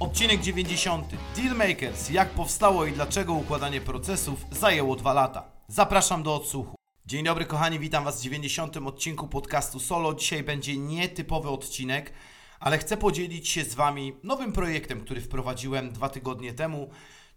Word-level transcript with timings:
Odcinek 0.00 0.40
90. 0.40 1.06
Dealmakers. 1.36 2.10
Jak 2.10 2.30
powstało 2.30 2.86
i 2.86 2.92
dlaczego 2.92 3.32
układanie 3.32 3.80
procesów 3.80 4.46
zajęło 4.50 4.96
dwa 4.96 5.12
lata. 5.12 5.50
Zapraszam 5.68 6.22
do 6.22 6.34
odsłuchu. 6.34 6.76
Dzień 7.06 7.24
dobry 7.24 7.44
kochani, 7.44 7.78
witam 7.78 8.04
Was 8.04 8.20
w 8.20 8.24
90. 8.24 8.76
odcinku 8.76 9.28
podcastu 9.28 9.80
Solo. 9.80 10.14
Dzisiaj 10.14 10.42
będzie 10.42 10.76
nietypowy 10.76 11.48
odcinek, 11.48 12.12
ale 12.60 12.78
chcę 12.78 12.96
podzielić 12.96 13.48
się 13.48 13.64
z 13.64 13.74
Wami 13.74 14.16
nowym 14.22 14.52
projektem, 14.52 15.00
który 15.00 15.20
wprowadziłem 15.20 15.92
dwa 15.92 16.08
tygodnie 16.08 16.52
temu. 16.52 16.90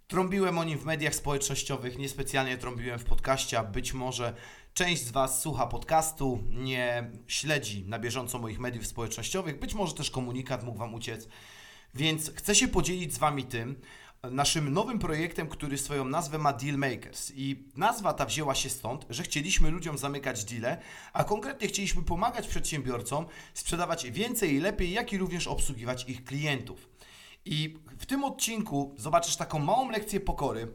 Trąbiłem 0.08 0.58
o 0.58 0.64
nim 0.64 0.80
w 0.80 0.86
mediach 0.86 1.16
społecznościowych, 1.16 1.98
niespecjalnie 1.98 2.58
trąbiłem 2.58 3.00
w 3.00 3.06
podcaście, 3.06 3.64
być 3.64 3.94
może 3.94 4.36
część 4.74 5.06
z 5.06 5.12
Was 5.12 5.42
słucha 5.42 5.68
podcastu, 5.68 6.44
nie 6.50 7.12
śledzi 7.28 7.86
na 7.88 8.00
bieżąco 8.00 8.40
moich 8.40 8.60
mediów 8.60 8.88
społecznościowych, 8.88 9.60
być 9.60 9.74
może 9.74 9.94
też 9.94 10.12
komunikat 10.12 10.64
mógł 10.64 10.80
Wam 10.80 10.94
uciec. 10.94 11.28
Więc 11.96 12.32
chcę 12.36 12.56
się 12.56 12.68
podzielić 12.68 13.14
z 13.14 13.18
Wami 13.18 13.44
tym, 13.44 13.76
naszym 14.24 14.74
nowym 14.74 15.00
projektem, 15.00 15.48
który 15.48 15.78
swoją 15.78 16.06
nazwę 16.06 16.38
ma 16.38 16.54
Dealmakers. 16.54 17.32
I 17.36 17.64
nazwa 17.76 18.14
ta 18.14 18.26
wzięła 18.26 18.56
się 18.56 18.70
stąd, 18.70 19.06
że 19.10 19.24
chcieliśmy 19.24 19.72
ludziom 19.72 19.98
zamykać 19.98 20.46
deale, 20.46 20.82
a 21.14 21.24
konkretnie 21.24 21.68
chcieliśmy 21.68 22.04
pomagać 22.04 22.48
przedsiębiorcom 22.48 23.26
sprzedawać 23.54 24.12
więcej 24.12 24.54
i 24.54 24.60
lepiej, 24.60 24.92
jak 24.92 25.14
i 25.14 25.18
również 25.18 25.48
obsługiwać 25.48 26.10
ich 26.10 26.24
klientów. 26.24 26.90
I 27.46 27.78
w 28.00 28.06
tym 28.06 28.24
odcinku 28.24 28.96
zobaczysz 28.98 29.36
taką 29.36 29.60
małą 29.60 29.90
lekcję 29.90 30.20
pokory, 30.20 30.68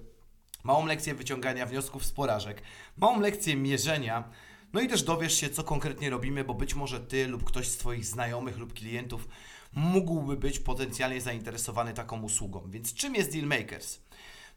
małą 0.65 0.87
lekcję 0.87 1.15
wyciągania 1.15 1.67
wniosków 1.67 2.05
z 2.05 2.13
porażek, 2.13 2.63
małą 2.97 3.21
lekcję 3.21 3.57
mierzenia, 3.57 4.25
no 4.73 4.81
i 4.81 4.89
też 4.89 5.03
dowiesz 5.03 5.35
się, 5.41 5.51
co 5.51 5.65
konkretnie 5.65 6.11
robimy, 6.11 6.45
bo 6.45 6.55
być 6.55 6.75
może 6.75 7.01
Ty 7.01 7.27
lub 7.27 7.45
ktoś 7.45 7.69
z 7.69 7.77
Twoich 7.77 8.07
znajomych 8.07 8.59
lub 8.59 8.73
klientów 8.73 9.29
mógłby 9.73 10.37
być 10.37 10.59
potencjalnie 10.59 11.21
zainteresowany 11.21 11.95
taką 11.95 12.23
usługą. 12.23 12.71
Więc 12.71 12.95
czym 12.95 13.15
jest 13.15 13.33
Dealmakers? 13.33 13.99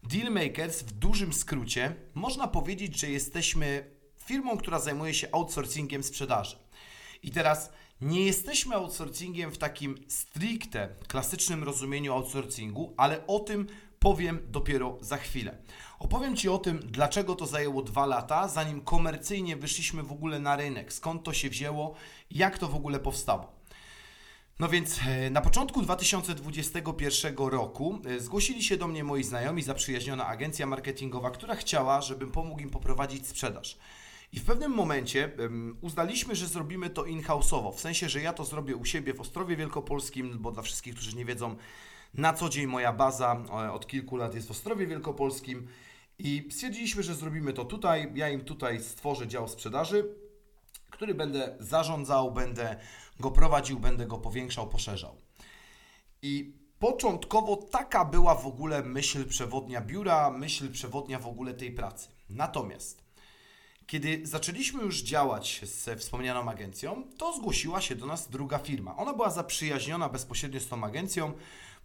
Dealmakers 0.04 0.82
w 0.82 0.92
dużym 0.92 1.34
skrócie 1.34 1.96
można 2.14 2.48
powiedzieć, 2.48 3.00
że 3.00 3.10
jesteśmy 3.10 3.92
firmą, 4.26 4.58
która 4.58 4.80
zajmuje 4.80 5.14
się 5.14 5.28
outsourcingiem 5.32 6.04
sprzedaży. 6.04 6.58
I 7.24 7.32
teraz 7.32 7.72
nie 8.02 8.26
jesteśmy 8.26 8.76
outsourcingiem 8.76 9.52
w 9.52 9.58
takim 9.58 9.96
stricte 10.08 10.96
klasycznym 11.08 11.64
rozumieniu 11.64 12.14
outsourcingu, 12.14 12.94
ale 12.98 13.28
o 13.28 13.40
tym 13.40 13.68
powiem 14.00 14.40
dopiero 14.48 14.98
za 15.02 15.18
chwilę. 15.18 15.58
Opowiem 16.00 16.36
Ci 16.36 16.50
o 16.50 16.58
tym, 16.58 16.80
dlaczego 16.86 17.36
to 17.36 17.46
zajęło 17.46 17.82
dwa 17.82 18.06
lata, 18.06 18.48
zanim 18.48 18.82
komercyjnie 18.82 19.56
wyszliśmy 19.56 20.04
w 20.04 20.12
ogóle 20.12 20.40
na 20.40 20.56
rynek, 20.56 20.94
skąd 20.94 21.24
to 21.24 21.34
się 21.34 21.50
wzięło, 21.50 21.96
jak 22.32 22.58
to 22.58 22.68
w 22.68 22.76
ogóle 22.76 23.00
powstało. 23.00 23.59
No 24.60 24.70
więc 24.70 25.00
e, 25.08 25.30
na 25.30 25.42
początku 25.42 25.82
2021 25.82 27.36
roku 27.38 28.00
e, 28.06 28.20
zgłosili 28.20 28.64
się 28.64 28.78
do 28.78 28.88
mnie 28.88 29.04
moi 29.04 29.24
znajomi, 29.24 29.62
zaprzyjaźniona 29.62 30.28
agencja 30.28 30.66
marketingowa, 30.66 31.32
która 31.32 31.56
chciała, 31.56 32.02
żebym 32.02 32.32
pomógł 32.32 32.62
im 32.62 32.70
poprowadzić 32.70 33.28
sprzedaż. 33.28 33.78
I 34.34 34.40
w 34.40 34.46
pewnym 34.46 34.72
momencie 34.72 35.32
uznaliśmy, 35.82 36.36
że 36.36 36.48
zrobimy 36.48 36.90
to 36.90 37.06
in-house'owo, 37.06 37.74
w 37.74 37.80
sensie, 37.80 38.10
że 38.10 38.22
ja 38.22 38.34
to 38.34 38.46
zrobię 38.46 38.76
u 38.76 38.86
siebie 38.86 39.14
w 39.14 39.22
Ostrowie 39.22 39.56
Wielkopolskim, 39.56 40.38
bo 40.40 40.52
dla 40.52 40.64
wszystkich, 40.64 40.94
którzy 40.94 41.16
nie 41.16 41.26
wiedzą, 41.26 41.56
na 42.14 42.34
co 42.34 42.50
dzień 42.50 42.68
moja 42.68 42.94
baza 42.94 43.44
e, 43.50 43.72
od 43.72 43.88
kilku 43.88 44.18
lat 44.18 44.36
jest 44.36 44.48
w 44.48 44.52
Ostrowie 44.52 44.88
Wielkopolskim 44.88 45.68
i 46.20 46.48
stwierdziliśmy, 46.52 47.04
że 47.04 47.16
zrobimy 47.16 47.54
to 47.54 47.66
tutaj. 47.66 48.12
Ja 48.16 48.30
im 48.30 48.42
tutaj 48.42 48.82
stworzę 48.82 49.28
dział 49.28 49.48
sprzedaży, 49.48 50.16
który 51.00 51.16
będę 51.16 51.56
zarządzał, 51.60 52.32
będę 52.32 52.76
go 53.20 53.32
prowadził, 53.32 53.80
będę 53.80 54.06
go 54.06 54.18
powiększał, 54.18 54.70
poszerzał. 54.70 55.16
I 56.22 56.54
początkowo 56.80 57.56
taka 57.56 58.06
była 58.06 58.36
w 58.36 58.48
ogóle 58.48 58.84
myśl 58.84 59.26
przewodnia 59.26 59.82
biura, 59.82 60.30
myśl 60.30 60.72
przewodnia 60.72 61.20
w 61.20 61.28
ogóle 61.28 61.54
tej 61.54 61.72
pracy. 61.72 62.08
Natomiast 62.30 63.04
kiedy 63.88 64.22
zaczęliśmy 64.24 64.84
już 64.84 65.02
działać 65.02 65.62
ze 65.64 65.96
wspomnianą 65.96 66.50
agencją, 66.50 67.04
to 67.18 67.34
zgłosiła 67.34 67.82
się 67.82 67.96
do 67.96 68.06
nas 68.06 68.30
druga 68.30 68.58
firma. 68.58 68.98
Ona 68.98 69.14
była 69.14 69.30
zaprzyjaźniona 69.30 70.10
bezpośrednio 70.10 70.60
z 70.60 70.68
tą 70.68 70.84
agencją. 70.84 71.34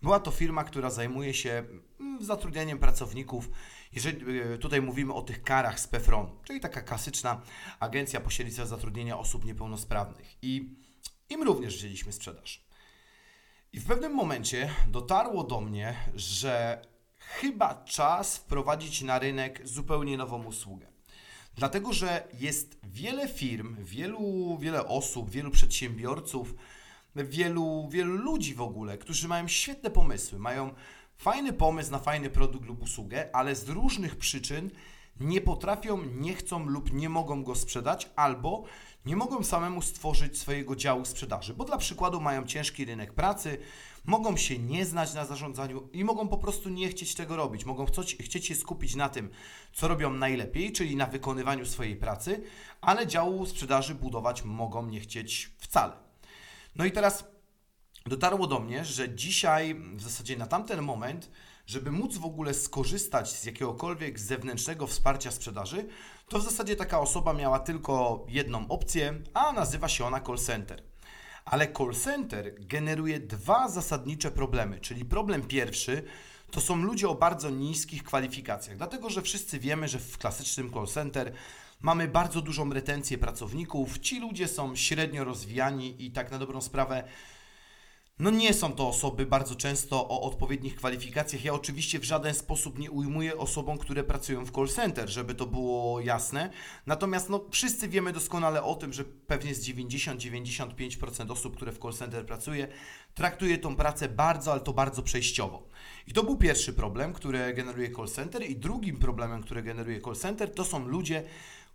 Była 0.02 0.20
to 0.20 0.31
firma, 0.31 0.64
która 0.64 0.91
zajmuje 0.91 1.34
się 1.34 1.64
mm, 2.00 2.25
zatrudnianiem 2.25 2.78
pracowników. 2.78 3.50
Jeżeli 3.94 4.41
e, 4.41 4.59
tutaj 4.59 4.82
mówimy 4.82 5.15
o 5.15 5.22
tych 5.22 5.43
karach 5.43 5.81
z 5.81 5.88
PEFRON, 5.88 6.31
czyli 6.44 6.60
taka 6.60 6.82
klasyczna 6.82 7.43
agencja 7.81 8.21
pośrednictwa 8.21 8.66
zatrudnienia 8.66 9.19
osób 9.19 9.44
niepełnosprawnych. 9.44 10.37
I 10.43 10.77
im 11.31 11.43
również 11.43 11.77
wzięliśmy 11.77 12.12
sprzedaż. 12.12 12.65
I 13.72 13.81
w 13.81 13.87
pewnym 13.87 14.15
momencie 14.15 14.71
dotarło 14.88 15.44
do 15.44 15.60
mnie, 15.60 15.94
że 16.15 16.82
chyba 17.19 17.84
czas 17.84 18.37
wprowadzić 18.37 19.03
na 19.03 19.19
rynek 19.19 19.60
zupełnie 19.65 20.16
nową 20.16 20.44
usługę. 20.44 20.87
Dlatego, 21.56 21.93
że 21.93 22.28
jest 22.41 22.78
wiele 22.82 23.28
firm, 23.28 23.84
wielu, 23.84 24.59
wiele 24.59 24.88
osób, 24.88 25.31
wielu 25.31 25.50
przedsiębiorców, 25.50 26.55
wielu, 27.16 27.88
wielu 27.91 28.16
ludzi 28.16 28.55
w 28.55 28.62
ogóle, 28.62 28.99
którzy 28.99 29.28
mają 29.28 29.49
świetne 29.49 29.91
pomysły, 29.91 30.38
mają 30.38 30.75
fajny 31.16 31.52
pomysł 31.52 31.91
na 31.91 31.98
fajny 31.98 32.30
produkt 32.30 32.66
lub 32.66 32.82
usługę, 32.82 33.36
ale 33.36 33.54
z 33.54 33.69
różnych 33.69 34.16
przyczyn 34.16 34.70
nie 35.20 35.41
potrafią, 35.41 36.04
nie 36.04 36.34
chcą 36.34 36.66
lub 36.66 36.92
nie 36.92 37.08
mogą 37.08 37.44
go 37.44 37.54
sprzedać, 37.54 38.10
albo 38.16 38.64
nie 39.06 39.16
mogą 39.16 39.42
samemu 39.42 39.82
stworzyć 39.82 40.38
swojego 40.38 40.76
działu 40.76 41.04
sprzedaży, 41.04 41.54
bo 41.54 41.64
dla 41.64 41.78
przykładu 41.78 42.20
mają 42.20 42.47
ciężki 42.47 42.84
rynek 42.84 43.12
pracy, 43.12 43.58
mogą 44.04 44.36
się 44.36 44.58
nie 44.58 44.86
znać 44.86 45.14
na 45.14 45.25
zarządzaniu 45.25 45.88
i 45.92 46.04
mogą 46.04 46.28
po 46.28 46.38
prostu 46.38 46.69
nie 46.69 46.88
chcieć 46.88 47.14
tego 47.14 47.36
robić. 47.36 47.64
Mogą 47.64 47.86
chcieć, 47.86 48.16
chcieć 48.20 48.46
się 48.46 48.54
skupić 48.54 48.94
na 48.94 49.08
tym, 49.08 49.31
co 49.72 49.88
robią 49.88 50.10
najlepiej, 50.10 50.72
czyli 50.72 50.96
na 50.96 51.06
wykonywaniu 51.06 51.66
swojej 51.66 51.96
pracy, 51.96 52.42
ale 52.81 53.06
działu 53.06 53.46
sprzedaży 53.46 53.94
budować 53.94 54.44
mogą 54.44 54.86
nie 54.86 55.00
chcieć 55.00 55.50
wcale. 55.58 55.92
No 56.76 56.84
i 56.84 56.92
teraz 56.92 57.25
dotarło 58.06 58.47
do 58.47 58.60
mnie, 58.60 58.84
że 58.84 59.15
dzisiaj, 59.15 59.75
w 59.75 60.03
zasadzie 60.03 60.37
na 60.37 60.47
tamten 60.47 60.82
moment, 60.82 61.31
żeby 61.66 61.91
móc 61.91 62.16
w 62.16 62.25
ogóle 62.25 62.54
skorzystać 62.54 63.32
z 63.32 63.44
jakiegokolwiek 63.44 64.20
zewnętrznego 64.20 64.87
wsparcia 64.87 65.31
sprzedaży, 65.31 65.88
to 66.28 66.38
w 66.38 66.44
zasadzie 66.44 66.76
taka 66.76 67.00
osoba 67.00 67.32
miała 67.32 67.59
tylko 67.59 68.26
jedną 68.28 68.69
opcję, 68.69 69.14
a 69.34 69.53
nazywa 69.53 69.88
się 69.88 70.04
ona 70.04 70.20
call 70.20 70.38
center. 70.38 70.82
Ale 71.44 71.72
call 71.72 71.94
center 71.94 72.54
generuje 72.59 73.20
dwa 73.20 73.69
zasadnicze 73.69 74.31
problemy, 74.31 74.81
czyli 74.81 75.04
problem 75.04 75.43
pierwszy 75.43 76.03
to 76.50 76.60
są 76.60 76.76
ludzie 76.76 77.09
o 77.09 77.14
bardzo 77.14 77.50
niskich 77.50 78.04
kwalifikacjach, 78.04 78.76
dlatego 78.76 79.10
że 79.10 79.22
wszyscy 79.22 79.59
wiemy, 79.59 79.88
że 79.88 79.98
w 79.98 80.19
klasycznym 80.19 80.72
call 80.72 80.87
center 80.87 81.32
mamy 81.81 82.09
bardzo 82.09 82.43
dużą 82.43 82.72
retencję 82.72 83.19
pracowników, 83.19 83.98
ci 83.98 84.20
ludzie 84.20 84.48
są 84.48 84.76
średnio 84.76 85.25
rozwijani 85.25 86.04
i 86.04 86.10
tak 86.10 86.31
na 86.31 86.38
dobrą 86.38 86.60
sprawę 86.60 87.04
no 88.19 88.31
nie 88.31 88.55
są 88.55 88.72
to 88.72 88.88
osoby 88.88 89.26
bardzo 89.26 89.55
często 89.55 90.08
o 90.08 90.22
odpowiednich 90.22 90.76
kwalifikacjach. 90.76 91.44
Ja 91.44 91.55
oczywiście 91.55 91.99
w 91.99 92.05
żaden 92.05 92.34
sposób 92.34 92.78
nie 92.78 92.90
ujmuję 92.90 93.38
osobom, 93.38 93.78
które 93.78 94.05
pracują 94.05 94.44
w 94.44 94.50
call 94.50 94.69
center, 94.69 95.08
żeby 95.08 95.34
to 95.34 95.46
było 95.46 96.00
jasne. 96.00 96.50
Natomiast 96.87 97.28
no, 97.31 97.44
wszyscy 97.50 97.88
wiemy 97.88 98.12
doskonale 98.12 98.62
o 98.62 98.75
tym, 98.75 98.93
że 98.93 99.05
pewnie 99.05 99.55
z 99.55 99.69
90-95% 99.69 101.32
osób, 101.32 101.56
które 101.56 101.72
w 101.72 101.78
call 101.78 101.93
center 101.93 102.26
pracuje, 102.26 102.69
traktuje 103.14 103.58
tą 103.58 103.76
pracę 103.76 104.08
bardzo, 104.08 104.52
ale 104.52 104.60
to 104.60 104.72
bardzo 104.72 105.02
przejściowo. 105.02 105.69
I 106.06 106.12
to 106.12 106.22
był 106.22 106.37
pierwszy 106.37 106.72
problem, 106.72 107.12
który 107.12 107.55
generuje 107.55 107.94
call 107.94 108.08
center. 108.08 108.50
I 108.50 108.56
drugim 108.56 108.96
problemem, 108.96 109.43
który 109.43 109.62
generuje 109.62 110.00
call 110.00 110.17
center, 110.17 110.55
to 110.55 110.64
są 110.64 110.88
ludzie, 110.88 111.25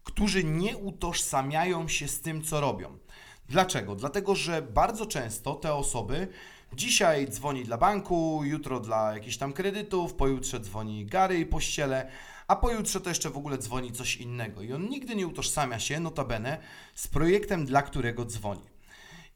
którzy 0.04 0.44
nie 0.44 0.78
utożsamiają 0.78 1.88
się 1.88 2.08
z 2.08 2.22
tym, 2.22 2.44
co 2.44 2.62
robią. 2.62 2.98
Dlaczego? 3.50 3.96
Dlatego, 3.96 4.36
że 4.36 4.62
bardzo 4.62 5.06
często 5.06 5.56
te 5.56 5.74
osoby 5.74 6.28
dzisiaj 6.74 7.28
dzwoni 7.28 7.64
dla 7.64 7.78
banku, 7.78 8.42
jutro 8.44 8.80
dla 8.80 9.14
jakichś 9.14 9.38
tam 9.38 9.54
kredytów, 9.54 10.14
pojutrze 10.14 10.60
dzwoni 10.60 11.06
Gary 11.06 11.40
i 11.40 11.46
pościele, 11.46 12.12
a 12.48 12.56
pojutrze 12.56 13.02
to 13.02 13.10
jeszcze 13.10 13.30
w 13.30 13.38
ogóle 13.38 13.58
dzwoni 13.58 13.92
coś 13.92 14.18
innego. 14.18 14.62
I 14.62 14.74
on 14.74 14.90
nigdy 14.90 15.16
nie 15.16 15.28
utożsamia 15.28 15.80
się, 15.80 16.00
notabene, 16.00 16.58
z 16.96 17.08
projektem, 17.08 17.66
dla 17.66 17.82
którego 17.82 18.26
dzwoni. 18.26 18.62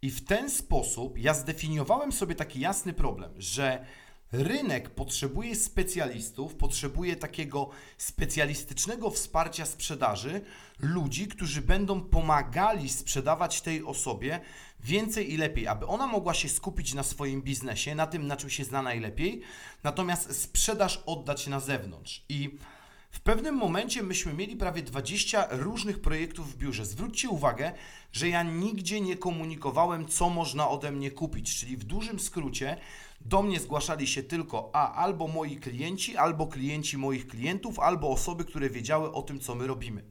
I 0.02 0.12
w 0.12 0.26
ten 0.26 0.50
sposób 0.50 1.18
ja 1.18 1.34
zdefiniowałem 1.34 2.12
sobie 2.12 2.36
taki 2.36 2.60
jasny 2.60 2.94
problem, 2.94 3.32
że 3.38 3.86
Rynek 4.34 4.90
potrzebuje 4.90 5.56
specjalistów, 5.56 6.56
potrzebuje 6.56 7.16
takiego 7.16 7.70
specjalistycznego 7.98 9.10
wsparcia 9.10 9.66
sprzedaży, 9.66 10.42
ludzi, 10.80 11.28
którzy 11.28 11.62
będą 11.62 12.02
pomagali 12.02 12.90
sprzedawać 12.90 13.62
tej 13.62 13.84
osobie 13.84 14.40
więcej 14.80 15.34
i 15.34 15.38
lepiej, 15.38 15.68
aby 15.68 15.86
ona 15.86 16.08
mogła 16.08 16.34
się 16.34 16.50
skupić 16.50 16.94
na 16.94 17.04
swoim 17.04 17.42
biznesie, 17.42 17.96
na 17.96 18.08
tym, 18.08 18.28
na 18.28 18.38
czym 18.38 18.50
się 18.50 18.64
zna 18.64 18.82
najlepiej, 18.82 19.42
natomiast 19.84 20.42
sprzedaż 20.42 21.04
oddać 21.06 21.48
na 21.48 21.60
zewnątrz. 21.60 22.26
I 22.30 22.58
w 23.14 23.20
pewnym 23.20 23.56
momencie 23.56 24.04
myśmy 24.04 24.34
mieli 24.34 24.56
prawie 24.56 24.84
20 24.84 25.48
różnych 25.52 26.02
projektów 26.02 26.54
w 26.54 26.58
biurze. 26.58 26.86
Zwróćcie 26.86 27.30
uwagę, 27.30 27.72
że 28.12 28.30
ja 28.30 28.44
nigdzie 28.44 29.02
nie 29.02 29.18
komunikowałem, 29.18 30.08
co 30.08 30.30
można 30.30 30.70
ode 30.70 30.92
mnie 30.92 31.12
kupić, 31.12 31.60
czyli 31.60 31.78
w 31.78 31.84
dużym 31.84 32.20
skrócie 32.20 32.78
do 33.26 33.44
mnie 33.44 33.60
zgłaszali 33.60 34.08
się 34.08 34.24
tylko 34.24 34.70
a 34.74 34.94
albo 34.94 35.28
moi 35.28 35.58
klienci, 35.58 36.18
albo 36.18 36.48
klienci 36.48 36.98
moich 36.98 37.28
klientów, 37.28 37.80
albo 37.80 38.10
osoby, 38.10 38.46
które 38.46 38.70
wiedziały 38.70 39.12
o 39.12 39.22
tym, 39.22 39.40
co 39.40 39.56
my 39.56 39.68
robimy. 39.68 40.04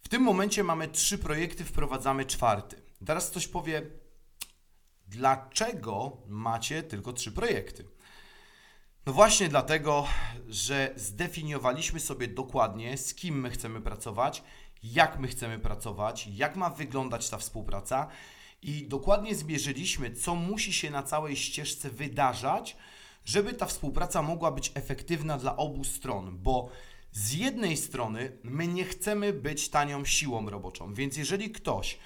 W 0.00 0.08
tym 0.08 0.22
momencie 0.22 0.64
mamy 0.64 0.88
trzy 0.88 1.18
projekty, 1.18 1.64
wprowadzamy 1.64 2.24
czwarty. 2.24 2.82
Teraz 3.06 3.30
ktoś 3.30 3.48
powie, 3.48 3.82
dlaczego 5.08 6.16
macie 6.26 6.82
tylko 6.82 7.12
trzy 7.12 7.32
projekty? 7.32 7.84
No 9.06 9.12
właśnie 9.12 9.48
dlatego, 9.48 10.06
że 10.48 10.92
zdefiniowaliśmy 10.96 12.00
sobie 12.00 12.28
dokładnie, 12.28 12.98
z 12.98 13.14
kim 13.14 13.40
my 13.40 13.50
chcemy 13.50 13.80
pracować, 13.80 14.42
jak 14.82 15.18
my 15.18 15.28
chcemy 15.28 15.58
pracować, 15.58 16.26
jak 16.26 16.56
ma 16.56 16.70
wyglądać 16.70 17.30
ta 17.30 17.38
współpraca 17.38 18.08
i 18.62 18.86
dokładnie 18.86 19.34
zmierzyliśmy, 19.34 20.10
co 20.10 20.34
musi 20.34 20.72
się 20.72 20.90
na 20.90 21.02
całej 21.02 21.36
ścieżce 21.36 21.90
wydarzać, 21.90 22.76
żeby 23.24 23.52
ta 23.52 23.66
współpraca 23.66 24.22
mogła 24.22 24.50
być 24.50 24.72
efektywna 24.74 25.38
dla 25.38 25.56
obu 25.56 25.84
stron, 25.84 26.38
bo 26.38 26.68
z 27.12 27.32
jednej 27.32 27.76
strony 27.76 28.32
my 28.42 28.66
nie 28.66 28.84
chcemy 28.84 29.32
być 29.32 29.68
tanią 29.68 30.04
siłą 30.04 30.50
roboczą, 30.50 30.94
więc 30.94 31.16
jeżeli 31.16 31.50
ktoś 31.50 31.98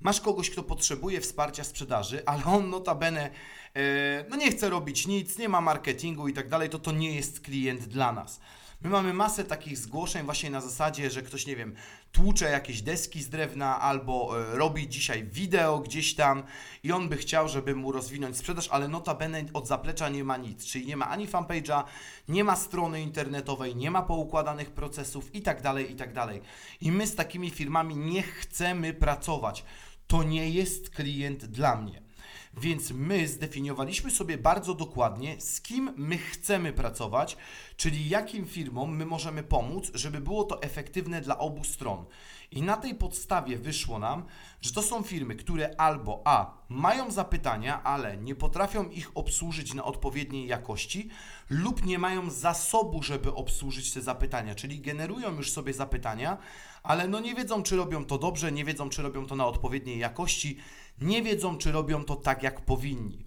masz 0.00 0.20
kogoś, 0.20 0.50
kto 0.50 0.62
potrzebuje 0.62 1.20
wsparcia 1.20 1.64
sprzedaży, 1.64 2.22
ale 2.26 2.44
on 2.44 2.70
notabene 2.70 3.30
e, 3.74 4.24
no 4.30 4.36
nie 4.36 4.50
chce 4.50 4.70
robić 4.70 5.06
nic, 5.06 5.38
nie 5.38 5.48
ma 5.48 5.60
marketingu 5.60 6.28
i 6.28 6.32
tak 6.32 6.48
dalej, 6.48 6.68
to 6.68 6.78
to 6.78 6.92
nie 6.92 7.14
jest 7.14 7.40
klient 7.40 7.80
dla 7.80 8.12
nas. 8.12 8.40
My 8.84 8.90
mamy 8.90 9.14
masę 9.14 9.44
takich 9.44 9.78
zgłoszeń 9.78 10.24
właśnie 10.24 10.50
na 10.50 10.60
zasadzie, 10.60 11.10
że 11.10 11.22
ktoś, 11.22 11.46
nie 11.46 11.56
wiem, 11.56 11.74
tłucze 12.12 12.50
jakieś 12.50 12.82
deski 12.82 13.22
z 13.22 13.28
drewna 13.28 13.80
albo 13.80 14.40
e, 14.40 14.56
robi 14.56 14.88
dzisiaj 14.88 15.24
wideo 15.24 15.78
gdzieś 15.78 16.14
tam 16.14 16.42
i 16.82 16.92
on 16.92 17.08
by 17.08 17.16
chciał, 17.16 17.48
żeby 17.48 17.74
mu 17.74 17.92
rozwinąć 17.92 18.36
sprzedaż, 18.36 18.68
ale 18.68 18.88
notabene 18.88 19.44
od 19.52 19.68
zaplecza 19.68 20.08
nie 20.08 20.24
ma 20.24 20.36
nic, 20.36 20.64
czyli 20.64 20.86
nie 20.86 20.96
ma 20.96 21.08
ani 21.08 21.28
fanpage'a, 21.28 21.84
nie 22.28 22.44
ma 22.44 22.56
strony 22.56 23.02
internetowej, 23.02 23.76
nie 23.76 23.90
ma 23.90 24.02
poukładanych 24.02 24.70
procesów 24.70 25.34
i 25.34 25.42
tak 25.42 25.62
dalej, 25.62 25.92
i 25.92 25.96
tak 25.96 26.12
dalej. 26.12 26.40
I 26.80 26.92
my 26.92 27.06
z 27.06 27.14
takimi 27.14 27.50
firmami 27.50 27.96
nie 27.96 28.22
chcemy 28.22 28.94
pracować. 28.94 29.64
To 30.06 30.22
nie 30.22 30.50
jest 30.50 30.90
klient 30.90 31.44
dla 31.44 31.76
mnie. 31.76 32.11
Więc 32.60 32.90
my 32.90 33.28
zdefiniowaliśmy 33.28 34.10
sobie 34.10 34.38
bardzo 34.38 34.74
dokładnie, 34.74 35.40
z 35.40 35.60
kim 35.60 35.92
my 35.96 36.18
chcemy 36.18 36.72
pracować, 36.72 37.36
czyli 37.76 38.08
jakim 38.08 38.46
firmom 38.46 38.96
my 38.96 39.06
możemy 39.06 39.42
pomóc, 39.42 39.90
żeby 39.94 40.20
było 40.20 40.44
to 40.44 40.62
efektywne 40.62 41.20
dla 41.20 41.38
obu 41.38 41.64
stron. 41.64 42.04
I 42.52 42.62
na 42.62 42.76
tej 42.76 42.94
podstawie 42.94 43.58
wyszło 43.58 43.98
nam, 43.98 44.24
że 44.60 44.72
to 44.72 44.82
są 44.82 45.02
firmy, 45.02 45.36
które 45.36 45.74
albo 45.80 46.22
A 46.24 46.54
mają 46.68 47.10
zapytania, 47.10 47.82
ale 47.82 48.16
nie 48.16 48.34
potrafią 48.34 48.88
ich 48.88 49.10
obsłużyć 49.14 49.74
na 49.74 49.84
odpowiedniej 49.84 50.46
jakości, 50.46 51.08
lub 51.50 51.86
nie 51.86 51.98
mają 51.98 52.30
zasobu, 52.30 53.02
żeby 53.02 53.34
obsłużyć 53.34 53.92
te 53.92 54.02
zapytania, 54.02 54.54
czyli 54.54 54.80
generują 54.80 55.36
już 55.36 55.52
sobie 55.52 55.72
zapytania, 55.72 56.38
ale 56.82 57.08
no 57.08 57.20
nie 57.20 57.34
wiedzą, 57.34 57.62
czy 57.62 57.76
robią 57.76 58.04
to 58.04 58.18
dobrze, 58.18 58.52
nie 58.52 58.64
wiedzą, 58.64 58.88
czy 58.88 59.02
robią 59.02 59.26
to 59.26 59.36
na 59.36 59.46
odpowiedniej 59.46 59.98
jakości, 59.98 60.58
nie 61.00 61.22
wiedzą, 61.22 61.58
czy 61.58 61.72
robią 61.72 62.04
to 62.04 62.16
tak, 62.16 62.42
jak 62.42 62.60
powinni. 62.60 63.24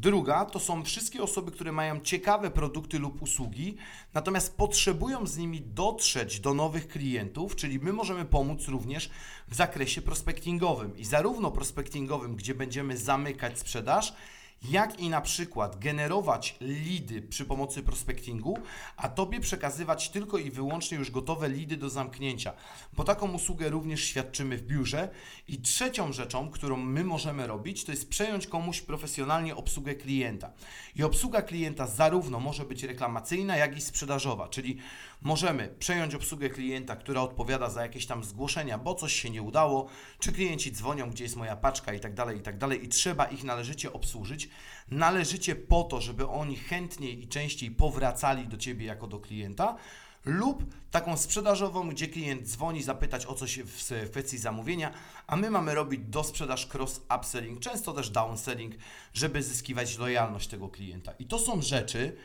Druga 0.00 0.44
to 0.44 0.60
są 0.60 0.84
wszystkie 0.84 1.22
osoby, 1.22 1.50
które 1.50 1.72
mają 1.72 2.00
ciekawe 2.00 2.50
produkty 2.50 2.98
lub 2.98 3.22
usługi, 3.22 3.76
natomiast 4.14 4.56
potrzebują 4.56 5.26
z 5.26 5.36
nimi 5.36 5.60
dotrzeć 5.60 6.40
do 6.40 6.54
nowych 6.54 6.88
klientów, 6.88 7.56
czyli 7.56 7.78
my 7.78 7.92
możemy 7.92 8.24
pomóc 8.24 8.68
również 8.68 9.10
w 9.48 9.54
zakresie 9.54 10.02
prospectingowym 10.02 10.96
i 10.96 11.04
zarówno 11.04 11.50
prospectingowym, 11.50 12.36
gdzie 12.36 12.54
będziemy 12.54 12.96
zamykać 12.96 13.58
sprzedaż, 13.58 14.14
jak 14.62 15.00
i 15.00 15.08
na 15.08 15.20
przykład 15.20 15.78
generować 15.78 16.56
lidy 16.60 17.22
przy 17.22 17.44
pomocy 17.44 17.82
prospectingu, 17.82 18.58
a 18.96 19.08
Tobie 19.08 19.40
przekazywać 19.40 20.08
tylko 20.08 20.38
i 20.38 20.50
wyłącznie 20.50 20.98
już 20.98 21.10
gotowe 21.10 21.48
lidy 21.48 21.76
do 21.76 21.90
zamknięcia, 21.90 22.52
bo 22.92 23.04
taką 23.04 23.32
usługę 23.32 23.68
również 23.68 24.04
świadczymy 24.04 24.56
w 24.56 24.62
biurze. 24.62 25.08
I 25.48 25.58
trzecią 25.58 26.12
rzeczą, 26.12 26.50
którą 26.50 26.76
my 26.76 27.04
możemy 27.04 27.46
robić, 27.46 27.84
to 27.84 27.92
jest 27.92 28.08
przejąć 28.08 28.46
komuś 28.46 28.80
profesjonalnie 28.80 29.56
obsługę 29.56 29.94
klienta. 29.94 30.52
I 30.96 31.02
obsługa 31.02 31.42
klienta 31.42 31.86
zarówno 31.86 32.40
może 32.40 32.64
być 32.64 32.82
reklamacyjna, 32.82 33.56
jak 33.56 33.76
i 33.76 33.80
sprzedażowa, 33.80 34.48
czyli 34.48 34.78
możemy 35.22 35.68
przejąć 35.78 36.14
obsługę 36.14 36.50
klienta, 36.50 36.96
która 36.96 37.20
odpowiada 37.20 37.70
za 37.70 37.82
jakieś 37.82 38.06
tam 38.06 38.24
zgłoszenia, 38.24 38.78
bo 38.78 38.94
coś 38.94 39.12
się 39.12 39.30
nie 39.30 39.42
udało, 39.42 39.88
czy 40.18 40.32
klienci 40.32 40.72
dzwonią, 40.72 41.10
gdzie 41.10 41.24
jest 41.24 41.36
moja 41.36 41.56
paczka 41.56 41.92
i 41.92 42.00
tak 42.00 42.14
dalej, 42.14 42.38
i 42.38 42.40
tak 42.40 42.58
dalej, 42.58 42.84
i 42.84 42.88
trzeba 42.88 43.24
ich 43.24 43.44
należycie 43.44 43.92
obsłużyć, 43.92 44.48
należycie 44.90 45.56
po 45.56 45.82
to, 45.82 46.00
żeby 46.00 46.28
oni 46.28 46.56
chętniej 46.56 47.22
i 47.22 47.28
częściej 47.28 47.70
powracali 47.70 48.48
do 48.48 48.56
Ciebie 48.56 48.86
jako 48.86 49.06
do 49.06 49.20
klienta, 49.20 49.76
lub 50.24 50.64
taką 50.90 51.16
sprzedażową, 51.16 51.88
gdzie 51.88 52.08
klient 52.08 52.48
dzwoni 52.48 52.82
zapytać 52.82 53.26
o 53.26 53.34
coś 53.34 53.58
w 53.58 54.10
kwestii 54.10 54.38
zamówienia, 54.38 54.92
a 55.26 55.36
my 55.36 55.50
mamy 55.50 55.74
robić 55.74 56.00
do 56.04 56.24
sprzedaż 56.24 56.68
cross-upselling, 56.68 57.58
często 57.58 57.92
też 57.92 58.10
downselling, 58.10 58.74
żeby 59.14 59.42
zyskiwać 59.42 59.98
lojalność 59.98 60.48
tego 60.48 60.68
klienta. 60.68 61.12
I 61.18 61.26
to 61.26 61.38
są 61.38 61.62
rzeczy, 61.62 62.16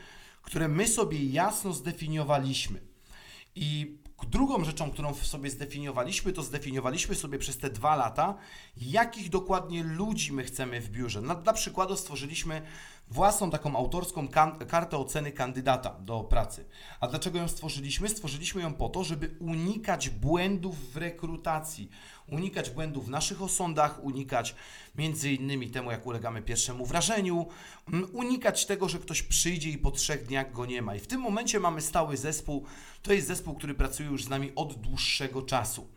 które 0.44 0.68
my 0.68 0.88
sobie 0.88 1.24
jasno 1.24 1.72
zdefiniowaliśmy. 1.72 2.80
I 3.54 3.98
drugą 4.28 4.64
rzeczą, 4.64 4.90
którą 4.90 5.14
sobie 5.14 5.50
zdefiniowaliśmy, 5.50 6.32
to 6.32 6.42
zdefiniowaliśmy 6.42 7.14
sobie 7.14 7.38
przez 7.38 7.58
te 7.58 7.70
dwa 7.70 7.96
lata, 7.96 8.34
jakich 8.76 9.30
dokładnie 9.30 9.82
ludzi 9.82 10.32
my 10.32 10.44
chcemy 10.44 10.80
w 10.80 10.90
biurze. 10.90 11.20
Na, 11.20 11.34
dla 11.34 11.52
przykładu 11.52 11.96
stworzyliśmy 11.96 12.62
własną 13.08 13.50
taką 13.50 13.76
autorską 13.76 14.28
kartę 14.68 14.96
oceny 14.96 15.32
kandydata 15.32 15.96
do 16.00 16.20
pracy. 16.20 16.66
A 17.00 17.08
dlaczego 17.08 17.38
ją 17.38 17.48
stworzyliśmy? 17.48 18.08
Stworzyliśmy 18.08 18.62
ją 18.62 18.74
po 18.74 18.88
to, 18.88 19.04
żeby 19.04 19.36
unikać 19.40 20.10
błędów 20.10 20.92
w 20.92 20.96
rekrutacji, 20.96 21.90
unikać 22.28 22.70
błędów 22.70 23.06
w 23.06 23.10
naszych 23.10 23.42
osądach, 23.42 24.04
unikać 24.04 24.54
między 24.94 25.32
innymi 25.32 25.70
temu, 25.70 25.90
jak 25.90 26.06
ulegamy 26.06 26.42
pierwszemu 26.42 26.86
wrażeniu, 26.86 27.46
mm, 27.88 28.08
unikać 28.12 28.66
tego, 28.66 28.88
że 28.88 28.98
ktoś 28.98 29.22
przyjdzie 29.22 29.70
i 29.70 29.78
po 29.78 29.90
trzech 29.90 30.26
dniach 30.26 30.52
go 30.52 30.66
nie 30.66 30.82
ma. 30.82 30.96
I 30.96 31.00
w 31.00 31.06
tym 31.06 31.20
momencie 31.20 31.60
mamy 31.60 31.80
stały 31.80 32.16
zespół, 32.16 32.66
to 33.02 33.12
jest 33.12 33.26
zespół, 33.26 33.54
który 33.54 33.74
pracuje 33.74 34.08
już 34.08 34.24
z 34.24 34.28
nami 34.28 34.52
od 34.54 34.74
dłuższego 34.74 35.42
czasu. 35.42 35.88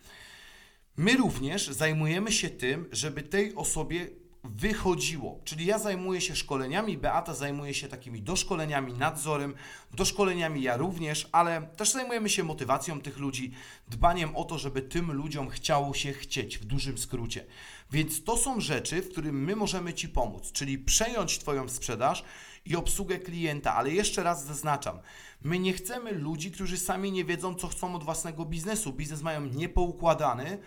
My 0.97 1.17
również 1.17 1.67
zajmujemy 1.67 2.31
się 2.31 2.49
tym, 2.49 2.89
żeby 2.91 3.23
tej 3.23 3.55
osobie 3.55 4.07
wychodziło. 4.43 5.39
Czyli 5.43 5.65
ja 5.65 5.79
zajmuję 5.79 6.21
się 6.21 6.35
szkoleniami, 6.35 6.97
Beata 6.97 7.33
zajmuje 7.33 7.73
się 7.73 7.87
takimi 7.87 8.21
doszkoleniami, 8.21 8.93
nadzorem, 8.93 9.53
doszkoleniami 9.93 10.61
ja 10.61 10.77
również, 10.77 11.29
ale 11.31 11.61
też 11.61 11.91
zajmujemy 11.91 12.29
się 12.29 12.43
motywacją 12.43 13.01
tych 13.01 13.17
ludzi, 13.17 13.51
dbaniem 13.87 14.35
o 14.35 14.43
to, 14.43 14.57
żeby 14.57 14.81
tym 14.81 15.11
ludziom 15.11 15.49
chciało 15.49 15.93
się 15.93 16.13
chcieć, 16.13 16.57
w 16.57 16.65
dużym 16.65 16.97
skrócie. 16.97 17.45
Więc 17.91 18.23
to 18.23 18.37
są 18.37 18.61
rzeczy, 18.61 19.01
w 19.01 19.11
którym 19.11 19.43
my 19.43 19.55
możemy 19.55 19.93
Ci 19.93 20.09
pomóc, 20.09 20.51
czyli 20.51 20.79
przejąć 20.79 21.39
Twoją 21.39 21.69
sprzedaż 21.69 22.23
i 22.65 22.75
obsługę 22.75 23.19
klienta, 23.19 23.75
ale 23.75 23.91
jeszcze 23.91 24.23
raz 24.23 24.45
zaznaczam, 24.45 24.99
my 25.41 25.59
nie 25.59 25.73
chcemy 25.73 26.11
ludzi, 26.11 26.51
którzy 26.51 26.77
sami 26.77 27.11
nie 27.11 27.25
wiedzą, 27.25 27.55
co 27.55 27.67
chcą 27.67 27.95
od 27.95 28.03
własnego 28.03 28.45
biznesu. 28.45 28.93
Biznes 28.93 29.21
mają 29.21 29.45
niepoukładany, 29.45 30.57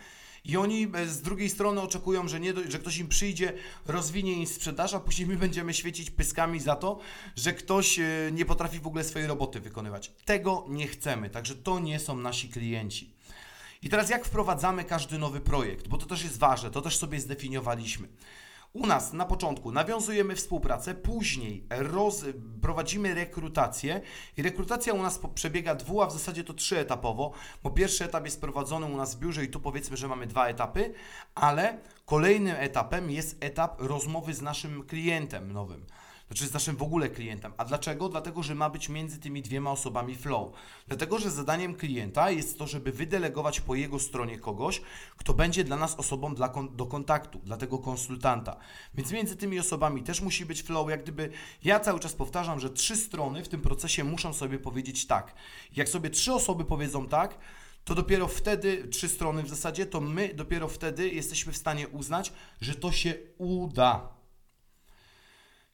i 0.44 0.56
oni 0.56 0.88
e, 0.94 1.06
z 1.06 1.23
drugiej 1.23 1.50
strony 1.50 1.80
oczekują, 1.80 2.28
że, 2.28 2.40
nie, 2.40 2.54
że 2.68 2.78
ktoś 2.78 2.99
im 2.99 3.09
przyjdzie, 3.09 3.52
rozwinie 3.87 4.32
im 4.32 4.47
sprzedaż, 4.47 4.94
a 4.94 5.00
później 5.00 5.28
my 5.28 5.37
będziemy 5.37 5.75
świecić 5.75 6.11
pyskami 6.11 6.61
za 6.61 6.76
to, 6.76 6.99
że 7.37 7.52
ktoś 7.52 7.99
e, 7.99 8.04
nie 8.32 8.44
potrafi 8.44 8.80
w 8.80 8.87
ogóle 8.87 9.04
swojej 9.04 9.28
roboty 9.28 9.61
wykonywać. 9.61 10.12
Tego 10.25 10.66
nie 10.68 10.87
chcemy, 10.87 11.30
także 11.30 11.54
to 11.54 11.80
nie 11.80 11.99
są 11.99 12.16
nasi 12.16 12.49
klienci. 12.49 13.11
I 13.82 13.88
teraz 13.88 14.11
jak 14.11 14.25
wprowadzamy 14.25 14.85
każdy 14.85 15.18
nowy 15.18 15.40
projekt, 15.40 15.88
bo 15.88 15.99
to 15.99 16.06
też 16.06 16.23
jest 16.25 16.38
ważne, 16.38 16.70
to 16.70 16.82
też 16.82 16.97
sobie 16.97 17.20
zdefiniowaliśmy. 17.20 18.09
U 18.73 18.87
nas 18.87 19.12
na 19.12 19.25
początku 19.25 19.73
nawiązujemy 19.73 20.37
współpracę, 20.37 20.95
później 20.95 21.67
roz, 21.71 22.25
prowadzimy 22.62 23.15
rekrutację 23.15 24.00
i 24.37 24.43
rekrutacja 24.43 24.95
u 24.95 25.03
nas 25.03 25.21
przebiega 25.35 25.75
dwu, 25.75 26.03
a 26.03 26.07
w 26.07 26.12
zasadzie 26.12 26.45
to 26.45 26.55
trzyetapowo, 26.55 27.33
bo 27.62 27.71
pierwszy 27.71 28.05
etap 28.05 28.25
jest 28.25 28.41
prowadzony 28.41 28.87
u 28.87 28.97
nas 28.97 29.15
w 29.15 29.19
biurze 29.19 29.45
i 29.45 29.49
tu 29.49 29.61
powiedzmy, 29.61 29.97
że 29.97 30.09
mamy 30.09 30.27
dwa 30.27 30.47
etapy, 30.47 30.95
ale 31.35 31.79
kolejnym 32.07 32.57
etapem 32.59 33.11
jest 33.11 33.45
etap 33.45 33.81
rozmowy 33.81 34.35
z 34.35 34.43
naszym 34.43 34.87
klientem 34.87 35.53
nowym. 35.53 35.87
Znaczy 36.30 36.46
z 36.46 36.52
naszym 36.52 36.76
w 36.76 36.82
ogóle 36.82 37.08
klientem. 37.08 37.52
A 37.56 37.64
dlaczego? 37.64 38.08
Dlatego, 38.08 38.42
że 38.42 38.54
ma 38.54 38.70
być 38.70 38.88
między 38.88 39.18
tymi 39.18 39.42
dwiema 39.42 39.70
osobami 39.70 40.16
flow. 40.16 40.52
Dlatego, 40.88 41.18
że 41.18 41.30
zadaniem 41.30 41.75
klienta 41.75 42.30
jest 42.30 42.58
to, 42.58 42.66
żeby 42.66 42.92
wydelegować 42.92 43.60
po 43.60 43.75
jego 43.75 43.99
stronie 43.99 44.38
kogoś, 44.38 44.82
kto 45.16 45.34
będzie 45.34 45.64
dla 45.64 45.76
nas 45.76 45.94
osobą 45.94 46.34
dla 46.34 46.49
kon- 46.49 46.76
do 46.76 46.87
kontaktu, 46.87 47.38
dla 47.38 47.56
tego 47.56 47.78
konsultanta. 47.78 48.56
Więc 48.94 49.12
między 49.12 49.37
tymi 49.37 49.58
osobami 49.58 50.02
też 50.02 50.20
musi 50.20 50.46
być 50.46 50.62
flow. 50.62 50.90
Jak 50.90 51.02
gdyby 51.02 51.30
ja 51.64 51.80
cały 51.80 52.00
czas 52.00 52.12
powtarzam, 52.12 52.60
że 52.60 52.70
trzy 52.70 52.96
strony 52.96 53.44
w 53.44 53.49
tym 53.49 53.60
procesie 53.60 54.04
muszą 54.04 54.32
sobie 54.32 54.58
powiedzieć 54.58 55.06
tak. 55.06 55.34
Jak 55.76 55.88
sobie 55.88 56.10
trzy 56.10 56.32
osoby 56.32 56.64
powiedzą 56.64 57.08
tak, 57.08 57.38
to 57.84 57.94
dopiero 57.94 58.28
wtedy, 58.28 58.88
trzy 58.88 59.08
strony 59.08 59.42
w 59.42 59.49
zasadzie, 59.49 59.87
to 59.87 60.00
my 60.00 60.34
dopiero 60.34 60.68
wtedy 60.68 61.08
jesteśmy 61.08 61.52
w 61.52 61.56
stanie 61.56 61.88
uznać, 61.88 62.32
że 62.60 62.75
to 62.75 62.92
się 62.92 63.14
uda. 63.38 64.20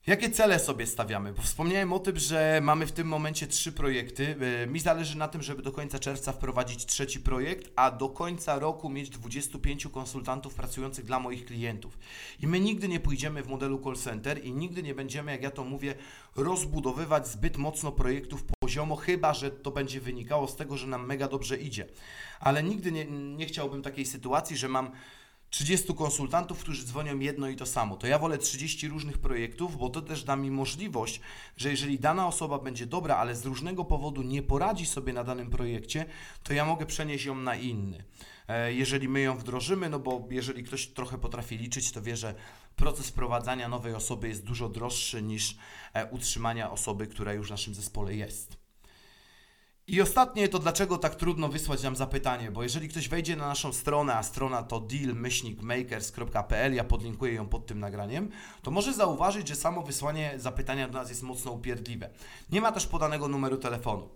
Jakie 0.07 0.31
cele 0.31 0.59
sobie 0.59 0.87
stawiamy? 0.87 1.33
Bo 1.33 1.43
wspomniałem 1.43 1.93
o 1.93 1.99
tym, 1.99 2.19
że 2.19 2.61
mamy 2.63 2.87
w 2.87 2.93
tym 2.93 3.09
momencie 3.09 3.47
trzy 3.47 3.73
projekty. 3.73 4.37
Yy, 4.61 4.67
Mi 4.67 4.81
zależy 4.81 5.19
na 5.19 5.29
tym, 5.29 5.43
żeby 5.43 5.63
do 5.63 5.73
końca 5.73 5.99
czerwca 5.99 6.33
wprowadzić 6.33 6.87
trzeci 6.87 7.21
projekt, 7.21 7.73
a 7.77 7.91
do 7.91 8.09
końca 8.09 8.59
roku 8.59 8.89
mieć 8.89 9.11
25 9.11 9.87
konsultantów 9.87 10.55
pracujących 10.55 11.05
dla 11.05 11.21
moich 11.21 11.45
klientów. 11.45 11.99
I 12.43 12.47
my 12.47 12.61
nigdy 12.61 12.89
nie 12.89 13.01
pójdziemy 13.01 13.43
w 13.43 13.49
modelu 13.49 13.81
call 13.85 13.97
center 13.97 14.45
i 14.45 14.53
nigdy 14.53 14.83
nie 14.83 14.95
będziemy, 14.95 15.33
jak 15.33 15.43
ja 15.43 15.51
to 15.51 15.65
mówię, 15.65 15.95
rozbudowywać 16.37 17.29
zbyt 17.29 17.57
mocno 17.57 17.93
projektów 17.93 18.45
poziomo, 18.61 18.97
chyba 18.97 19.35
że 19.35 19.51
to 19.51 19.71
będzie 19.71 20.01
wynikało 20.01 20.49
z 20.49 20.57
tego, 20.57 20.77
że 20.77 20.87
nam 20.87 21.07
mega 21.07 21.29
dobrze 21.29 21.57
idzie. 21.57 21.87
Ale 22.41 22.63
nigdy 22.63 22.93
nie, 22.93 23.05
nie 23.11 23.47
chciałbym 23.47 23.83
takiej 23.83 24.07
sytuacji, 24.07 24.57
że 24.57 24.69
mam 24.69 24.91
30 25.51 25.95
konsultantów, 25.95 26.59
którzy 26.59 26.85
dzwonią 26.85 27.19
jedno 27.19 27.49
i 27.49 27.57
to 27.57 27.67
samo. 27.67 27.97
To 27.97 28.07
ja 28.07 28.19
wolę 28.19 28.39
30 28.39 28.89
różnych 28.89 29.19
projektów, 29.19 29.79
bo 29.79 29.89
to 29.91 30.03
też 30.03 30.25
da 30.25 30.37
mi 30.37 30.51
możliwość, 30.51 31.21
że 31.57 31.71
jeżeli 31.71 31.99
dana 31.99 32.27
osoba 32.27 32.59
będzie 32.59 32.87
dobra, 32.87 33.17
ale 33.17 33.35
z 33.35 33.47
różnego 33.47 33.85
powodu 33.85 34.23
nie 34.23 34.43
poradzi 34.43 34.87
sobie 34.87 35.13
na 35.13 35.25
danym 35.25 35.51
projekcie, 35.51 36.05
to 36.43 36.53
ja 36.53 36.65
mogę 36.65 36.87
przenieść 36.87 37.25
ją 37.25 37.35
na 37.35 37.55
inny. 37.57 38.05
E, 38.49 38.73
Jeżeli 38.73 39.09
my 39.09 39.21
ją 39.21 39.37
wdrożymy, 39.37 39.89
no 39.89 39.99
bo 39.99 40.29
jeżeli 40.31 40.65
ktoś 40.65 40.87
trochę 40.87 41.19
potrafi 41.19 41.59
liczyć, 41.59 41.93
to 41.93 42.03
wie, 42.03 42.17
że 42.17 42.35
proces 42.77 43.09
wprowadzania 43.09 43.69
nowej 43.69 43.95
osoby 43.95 44.29
jest 44.29 44.45
dużo 44.45 44.69
droższy 44.69 45.23
niż 45.23 45.57
e, 45.93 46.07
utrzymania 46.07 46.71
osoby, 46.71 47.07
która 47.07 47.33
już 47.33 47.49
w 47.49 47.51
naszym 47.51 47.75
zespole 47.75 48.15
jest. 48.15 48.66
I 49.89 50.03
ostatnie 50.03 50.49
to 50.49 50.59
dlaczego 50.59 50.99
tak 50.99 51.15
trudno 51.15 51.49
wysłać 51.49 51.83
nam 51.83 51.97
zapytanie, 51.97 52.51
bo 52.51 52.63
jeżeli 52.63 52.89
ktoś 52.89 53.09
wejdzie 53.09 53.37
na 53.37 53.47
naszą 53.47 53.73
stronę, 53.73 54.15
a 54.15 54.23
strona 54.23 54.63
to 54.63 54.81
deal-makers.pl, 54.81 56.75
ja 56.75 56.85
podlinkuję 56.85 57.33
ją 57.33 57.49
pod 57.49 57.67
tym 57.67 57.81
nagraniem, 57.81 58.31
to 58.63 58.71
może 58.71 58.95
zauważyć, 58.95 59.49
że 59.49 59.57
samo 59.57 59.83
wysłanie 59.83 60.35
zapytania 60.37 60.89
do 60.89 60.99
nas 60.99 61.09
jest 61.09 61.23
mocno 61.23 61.53
upierdliwe. 61.53 62.11
Nie 62.51 62.61
ma 62.61 62.73
też 62.73 62.87
podanego 62.87 63.29
numeru 63.29 63.57
telefonu. 63.57 64.09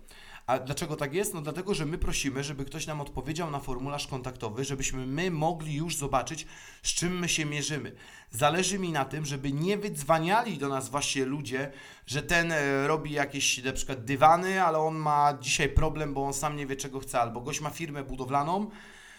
A 0.51 0.59
dlaczego 0.59 0.97
tak 0.97 1.15
jest? 1.15 1.35
No 1.35 1.41
dlatego, 1.41 1.75
że 1.75 1.87
my 1.87 1.99
prosimy, 1.99 2.45
żeby 2.45 2.65
ktoś 2.65 2.87
nam 2.87 3.01
odpowiedział 3.01 3.51
na 3.51 3.61
formularz 3.61 4.07
kontaktowy, 4.07 4.65
żebyśmy 4.65 5.07
my 5.07 5.31
mogli 5.31 5.75
już 5.75 5.97
zobaczyć, 5.97 6.47
z 6.83 6.89
czym 6.95 7.19
my 7.19 7.29
się 7.29 7.45
mierzymy. 7.45 7.93
Zależy 8.31 8.79
mi 8.79 8.93
na 8.93 9.05
tym, 9.05 9.27
żeby 9.27 9.53
nie 9.53 9.79
wydzwaniali 9.79 10.59
do 10.59 10.69
nas 10.69 10.89
właśnie 10.89 11.25
ludzie, 11.25 11.73
że 12.07 12.23
ten 12.23 12.53
e, 12.53 12.87
robi 12.89 13.13
jakieś 13.13 13.65
na 13.65 13.73
przykład 13.73 14.05
dywany, 14.05 14.63
ale 14.63 14.79
on 14.79 14.95
ma 14.95 15.39
dzisiaj 15.41 15.69
problem, 15.69 16.15
bo 16.15 16.27
on 16.27 16.35
sam 16.35 16.57
nie 16.57 16.67
wie 16.67 16.77
czego 16.77 17.01
chce, 17.01 17.21
albo 17.21 17.41
gość 17.41 17.61
ma 17.61 17.71
firmę 17.71 18.05
budowlaną, 18.05 18.71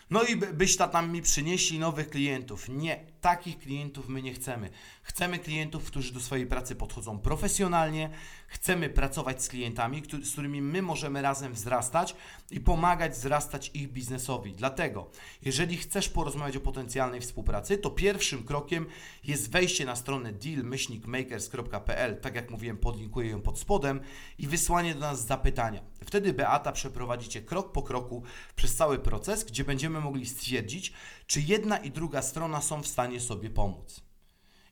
no 0.10 0.24
i 0.24 0.36
by- 0.36 0.54
byś 0.54 0.78
ta 0.78 0.88
tam 0.88 1.12
mi 1.12 1.22
przynieśli 1.22 1.80
nowych 1.80 2.10
klientów. 2.10 2.70
Nie, 2.70 3.06
takich 3.22 3.60
klientów 3.60 4.10
my 4.10 4.22
nie 4.22 4.34
chcemy. 4.34 4.70
Chcemy 5.04 5.40
klientów, 5.40 5.86
którzy 5.86 6.14
do 6.14 6.20
swojej 6.20 6.48
pracy 6.48 6.76
podchodzą 6.76 7.20
profesjonalnie, 7.20 8.10
chcemy 8.48 8.90
pracować 8.90 9.44
z 9.44 9.48
klientami, 9.48 10.02
którzy, 10.02 10.26
z 10.26 10.32
którymi 10.32 10.62
my 10.62 10.82
możemy 10.82 11.22
razem 11.22 11.54
wzrastać 11.54 12.16
i 12.52 12.60
pomagać 12.60 13.12
wzrastać 13.12 13.72
ich 13.74 13.92
biznesowi. 13.92 14.54
Dlatego, 14.54 15.10
jeżeli 15.42 15.78
chcesz 15.78 16.10
porozmawiać 16.10 16.58
o 16.58 16.60
potencjalnej 16.60 17.22
współpracy, 17.22 17.78
to 17.78 17.90
pierwszym 17.90 18.44
krokiem 18.44 18.86
jest 19.24 19.52
wejście 19.52 19.86
na 19.86 19.96
stronę 19.96 20.34
deal-makers.pl, 20.34 22.22
tak 22.22 22.36
jak 22.36 22.50
mówiłem, 22.50 22.78
podlinkuję 22.78 23.30
ją 23.30 23.42
pod 23.42 23.60
spodem 23.60 24.02
i 24.38 24.48
wysłanie 24.48 24.94
do 24.94 25.00
nas 25.00 25.26
zapytania. 25.26 25.82
Wtedy 26.06 26.34
Beata 26.34 26.72
przeprowadzi 26.72 27.30
Cię 27.30 27.42
krok 27.42 27.72
po 27.72 27.84
kroku 27.84 28.24
przez 28.56 28.76
cały 28.76 29.00
proces, 29.00 29.44
gdzie 29.44 29.64
będziemy 29.64 30.00
mogli 30.00 30.26
stwierdzić, 30.26 30.94
czy 31.32 31.42
jedna 31.42 31.78
i 31.78 31.92
druga 31.92 32.22
strona 32.22 32.62
są 32.62 32.84
w 32.84 32.88
stanie 32.88 33.20
sobie 33.20 33.50
pomóc. 33.50 34.04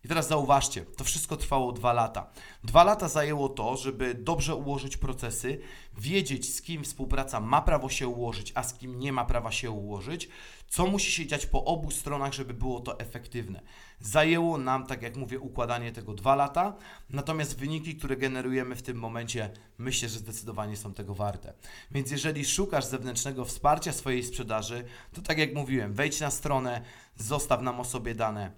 I 0.03 0.07
teraz 0.07 0.27
zauważcie, 0.27 0.85
to 0.85 1.03
wszystko 1.03 1.37
trwało 1.37 1.71
dwa 1.71 1.93
lata. 1.93 2.29
Dwa 2.63 2.83
lata 2.83 3.07
zajęło 3.07 3.49
to, 3.49 3.77
żeby 3.77 4.13
dobrze 4.13 4.55
ułożyć 4.55 4.97
procesy, 4.97 5.59
wiedzieć 5.97 6.55
z 6.55 6.61
kim 6.61 6.83
współpraca 6.83 7.39
ma 7.39 7.61
prawo 7.61 7.89
się 7.89 8.07
ułożyć, 8.07 8.51
a 8.55 8.63
z 8.63 8.73
kim 8.73 8.99
nie 8.99 9.13
ma 9.13 9.25
prawa 9.25 9.51
się 9.51 9.71
ułożyć, 9.71 10.29
co 10.67 10.87
musi 10.87 11.11
się 11.11 11.27
dziać 11.27 11.45
po 11.45 11.65
obu 11.65 11.91
stronach, 11.91 12.33
żeby 12.33 12.53
było 12.53 12.79
to 12.79 12.99
efektywne. 12.99 13.61
Zajęło 13.99 14.57
nam, 14.57 14.85
tak 14.85 15.01
jak 15.01 15.15
mówię, 15.15 15.39
układanie 15.39 15.91
tego 15.91 16.13
dwa 16.13 16.35
lata, 16.35 16.75
natomiast 17.09 17.59
wyniki, 17.59 17.95
które 17.95 18.17
generujemy 18.17 18.75
w 18.75 18.81
tym 18.81 18.97
momencie, 18.97 19.49
myślę, 19.77 20.09
że 20.09 20.19
zdecydowanie 20.19 20.77
są 20.77 20.93
tego 20.93 21.15
warte. 21.15 21.53
Więc 21.91 22.11
jeżeli 22.11 22.45
szukasz 22.45 22.85
zewnętrznego 22.85 23.45
wsparcia 23.45 23.93
swojej 23.93 24.23
sprzedaży, 24.23 24.83
to 25.13 25.21
tak 25.21 25.37
jak 25.37 25.55
mówiłem, 25.55 25.93
wejdź 25.93 26.19
na 26.19 26.31
stronę, 26.31 26.81
zostaw 27.15 27.61
nam 27.61 27.79
o 27.79 27.85
sobie 27.85 28.15
dane. 28.15 28.51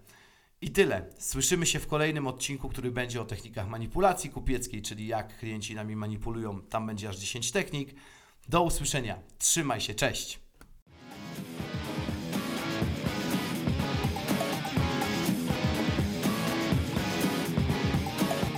I 0.61 0.71
tyle. 0.71 1.05
Słyszymy 1.17 1.65
się 1.65 1.79
w 1.79 1.87
kolejnym 1.87 2.27
odcinku, 2.27 2.69
który 2.69 2.91
będzie 2.91 3.21
o 3.21 3.25
technikach 3.25 3.67
manipulacji 3.67 4.29
kupieckiej, 4.29 4.81
czyli 4.81 5.07
jak 5.07 5.37
klienci 5.37 5.75
nami 5.75 5.95
manipulują. 5.95 6.61
Tam 6.61 6.87
będzie 6.87 7.09
aż 7.09 7.17
10 7.17 7.51
technik. 7.51 7.95
Do 8.49 8.63
usłyszenia. 8.63 9.19
Trzymaj 9.37 9.81
się. 9.81 9.95
Cześć. 9.95 10.39